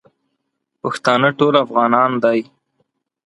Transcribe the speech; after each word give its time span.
پښتانه 0.81 1.29
ټول 1.39 1.53
افغانان 1.65 2.11
دی 2.23 2.39